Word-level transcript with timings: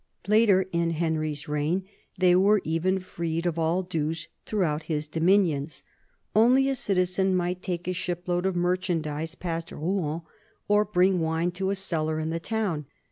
Later 0.27 0.63
in 0.71 0.89
Henry's 0.97 1.47
reign 1.47 1.87
they 2.17 2.35
were 2.35 2.59
even 2.63 2.97
freed 2.99 3.45
of 3.45 3.59
all 3.59 3.83
dues 3.83 4.29
through 4.47 4.63
out 4.63 4.81
his 4.85 5.07
dominions. 5.07 5.83
Only 6.35 6.69
a 6.69 6.73
citizen 6.73 7.35
might 7.35 7.61
take 7.61 7.87
a 7.87 7.93
ship 7.93 8.27
load 8.27 8.47
of 8.47 8.55
merchandise 8.55 9.35
past 9.35 9.71
Rouen 9.71 10.21
or 10.67 10.85
bring 10.85 11.19
wine 11.19 11.51
to 11.51 11.69
a 11.69 11.75
cellar 11.75 12.17
in 12.19 12.31
the 12.31 12.39
town. 12.39 12.87